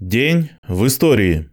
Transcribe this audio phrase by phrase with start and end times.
[0.00, 1.50] День в истории.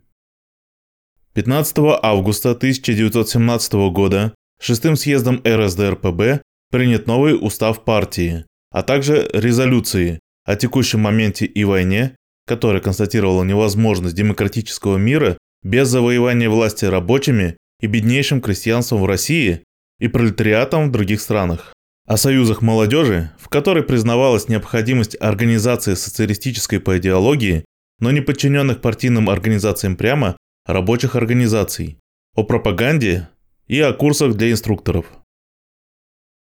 [1.33, 10.55] 15 августа 1917 года шестым съездом РСДРПб принят новый устав партии, а также резолюции о
[10.55, 18.41] текущем моменте и войне, которая констатировала невозможность демократического мира без завоевания власти рабочими и беднейшим
[18.41, 19.63] крестьянством в России
[19.99, 21.73] и пролетариатом в других странах.
[22.05, 27.65] О союзах молодежи, в которой признавалась необходимость организации социалистической по идеологии
[27.99, 31.97] но не подчиненных партийным организациям прямо, рабочих организаций,
[32.35, 33.29] о пропаганде
[33.67, 35.05] и о курсах для инструкторов.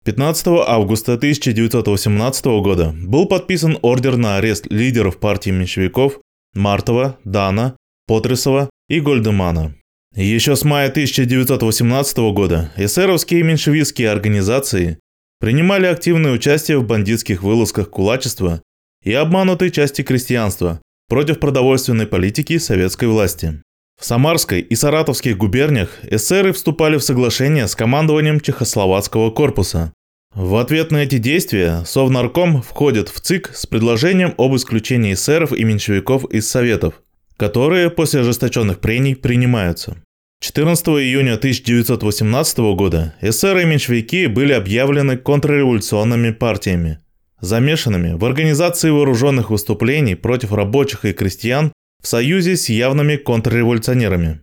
[0.03, 6.19] 15 августа 1918 года был подписан ордер на арест лидеров партии меньшевиков
[6.55, 9.75] Мартова, Дана, Потресова и Гольдемана.
[10.15, 14.99] Еще с мая 1918 года эсеровские и меньшевистские организации
[15.39, 18.61] принимали активное участие в бандитских вылазках кулачества
[19.03, 20.81] и обманутой части крестьянства,
[21.11, 23.61] против продовольственной политики советской власти.
[23.99, 29.91] В Самарской и Саратовских губерниях эсеры вступали в соглашение с командованием Чехословацкого корпуса.
[30.33, 35.65] В ответ на эти действия Совнарком входит в ЦИК с предложением об исключении эсеров и
[35.65, 37.01] меньшевиков из Советов,
[37.35, 39.97] которые после ожесточенных прений принимаются.
[40.39, 46.99] 14 июня 1918 года эсеры и меньшевики были объявлены контрреволюционными партиями–
[47.41, 54.39] замешанными в организации вооруженных выступлений против рабочих и крестьян в союзе с явными контрреволюционерами.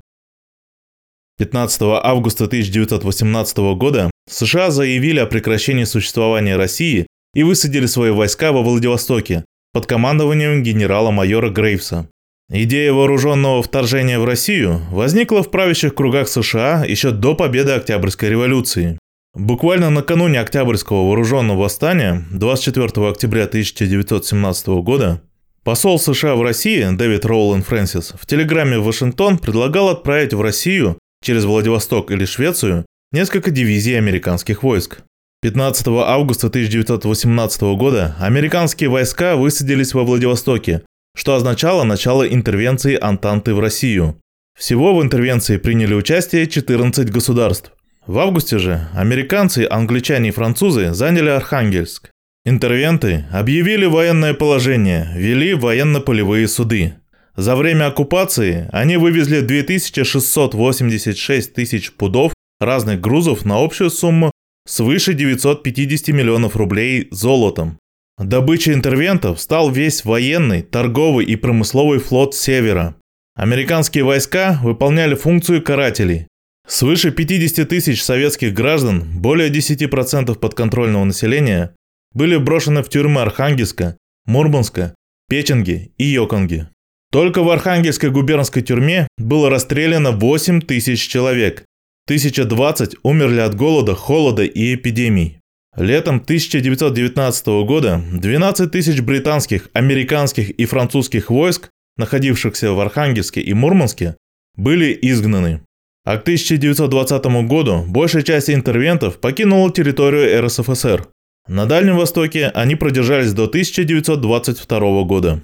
[1.39, 8.63] 15 августа 1918 года США заявили о прекращении существования России и высадили свои войска во
[8.63, 12.09] Владивостоке под командованием генерала-майора Грейвса.
[12.51, 18.99] Идея вооруженного вторжения в Россию возникла в правящих кругах США еще до победы Октябрьской революции.
[19.39, 25.23] Буквально накануне Октябрьского вооруженного восстания, 24 октября 1917 года,
[25.63, 30.99] посол США в России Дэвид Роулен Фрэнсис в телеграмме в Вашингтон предлагал отправить в Россию
[31.23, 35.03] через Владивосток или Швецию несколько дивизий американских войск.
[35.43, 40.83] 15 августа 1918 года американские войска высадились во Владивостоке,
[41.17, 44.17] что означало начало интервенции Антанты в Россию.
[44.59, 47.71] Всего в интервенции приняли участие 14 государств.
[48.09, 52.11] В августе же американцы, англичане и французы заняли Архангельск.
[52.47, 56.95] Интервенты объявили военное положение, вели военно-полевые суды.
[57.37, 64.33] За время оккупации они вывезли 2686 тысяч пудов разных грузов на общую сумму
[64.67, 67.77] свыше 950 миллионов рублей золотом.
[68.17, 72.95] Добычей интервентов стал весь военный, торговый и промысловый флот Севера.
[73.37, 76.27] Американские войска выполняли функцию карателей,
[76.69, 81.75] Свыше 50 тысяч советских граждан, более 10% подконтрольного населения,
[82.13, 83.97] были брошены в тюрьмы Архангельска,
[84.27, 84.95] Мурманска,
[85.31, 86.69] Печенги и Йоконги.
[87.11, 91.65] Только в Архангельской губернской тюрьме было расстреляно 8 тысяч человек.
[92.07, 95.41] 1020 умерли от голода, холода и эпидемий.
[95.75, 104.17] Летом 1919 года 12 тысяч британских, американских и французских войск, находившихся в Архангельске и Мурманске,
[104.55, 105.63] были изгнаны.
[106.05, 111.09] А к 1920 году большая часть интервентов покинула территорию РСФСР.
[111.49, 115.43] На Дальнем Востоке они продержались до 1922 года.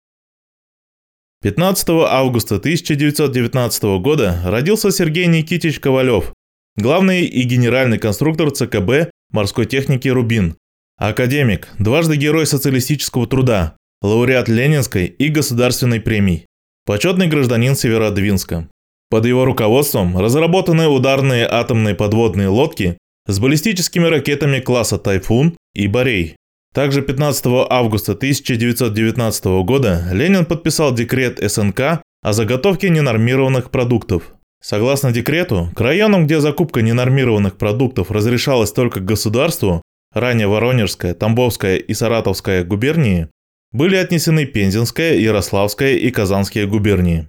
[1.43, 6.33] 15 августа 1919 года родился Сергей Никитич Ковалев,
[6.77, 10.57] главный и генеральный конструктор ЦКБ морской техники «Рубин»,
[10.97, 16.47] академик, дважды герой социалистического труда, лауреат Ленинской и Государственной премий,
[16.87, 18.69] почетный гражданин Северодвинска.
[19.15, 22.99] Под его руководством разработаны ударные атомные подводные лодки
[23.29, 26.35] с баллистическими ракетами класса «Тайфун» и «Борей».
[26.75, 34.35] Также 15 августа 1919 года Ленин подписал декрет СНК о заготовке ненормированных продуктов.
[34.61, 39.81] Согласно декрету, к районам, где закупка ненормированных продуктов разрешалась только государству,
[40.13, 43.29] ранее Воронежская, Тамбовская и Саратовская губернии,
[43.71, 47.29] были отнесены Пензенская, Ярославская и Казанские губернии.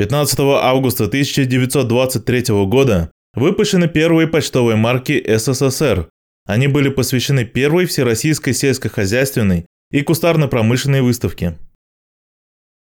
[0.00, 6.08] 15 августа 1923 года выпущены первые почтовые марки СССР.
[6.46, 11.58] Они были посвящены первой всероссийской сельскохозяйственной и кустарно-промышленной выставке.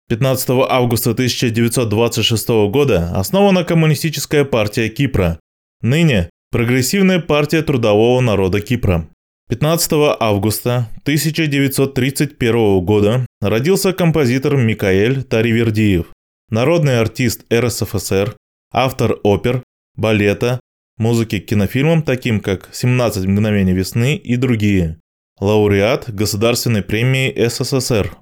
[0.09, 5.41] 15 августа 1926 года основана Коммунистическая партия Кипра,
[5.83, 9.09] ныне Прогрессивная партия трудового народа Кипра.
[9.49, 16.07] 15 августа 1931 года родился композитор Микаэль Таривердиев
[16.50, 18.37] народный артист РСФСР,
[18.73, 19.62] автор опер,
[19.97, 20.61] балета,
[20.99, 25.00] музыки к кинофильмам, таким как «17 мгновений весны» и другие,
[25.41, 28.17] лауреат Государственной премии СССР.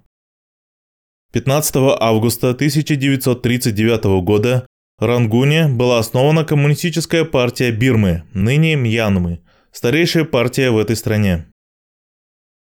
[1.33, 4.67] 15 августа 1939 года
[4.99, 9.41] в Рангуне была основана Коммунистическая партия Бирмы, ныне Мьянмы,
[9.73, 11.47] старейшая партия в этой стране.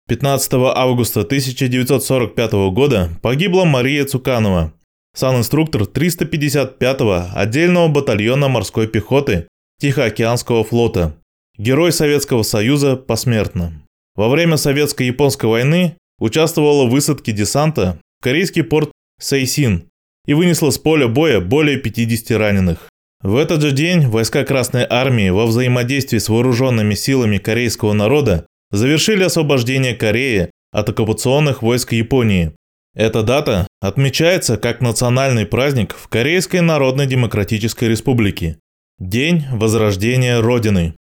[0.09, 4.73] 15 августа 1945 года погибла Мария Цуканова,
[5.19, 9.49] санинструктор 355-го отдельного батальона морской пехоты
[9.81, 11.17] Тихоокеанского флота,
[11.57, 13.83] герой Советского Союза посмертно.
[14.15, 19.89] Во время Советско-японской войны участвовала в высадке десанта в корейский порт Сейсин
[20.25, 22.89] и вынесла с поля боя более 50 раненых.
[23.21, 29.25] В этот же день войска Красной Армии во взаимодействии с вооруженными силами корейского народа завершили
[29.25, 32.53] освобождение Кореи от оккупационных войск Японии.
[32.99, 38.59] Эта дата отмечается как национальный праздник в Корейской Народно-Демократической Республике–
[38.99, 40.97] День Возрождения Родины.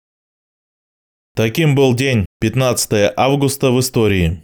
[1.38, 4.44] Таким был день 15 августа в истории.